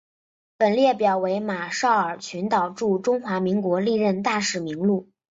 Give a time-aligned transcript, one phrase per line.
[0.57, 5.07] 本列表为马绍尔群岛驻中华民国历任大使名录。